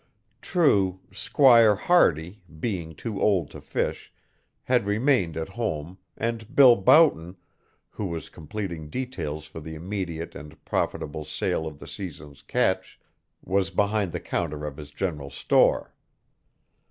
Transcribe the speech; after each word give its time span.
True, 0.41 0.99
Squire 1.11 1.75
Hardy, 1.75 2.41
being 2.59 2.95
too 2.95 3.21
old 3.21 3.51
to 3.51 3.61
fish, 3.61 4.11
had 4.63 4.87
remained 4.87 5.37
at 5.37 5.49
home, 5.49 5.99
and 6.17 6.55
Bill 6.55 6.75
Boughton, 6.75 7.37
who 7.91 8.07
was 8.07 8.27
completing 8.27 8.89
details 8.89 9.45
for 9.45 9.59
the 9.59 9.75
immediate 9.75 10.33
and 10.33 10.57
profitable 10.65 11.23
sale 11.23 11.67
of 11.67 11.77
the 11.77 11.85
season's 11.85 12.41
catch, 12.41 12.99
was 13.43 13.69
behind 13.69 14.11
the 14.11 14.19
counter 14.19 14.65
of 14.65 14.77
his 14.77 14.89
general 14.89 15.29
store. 15.29 15.93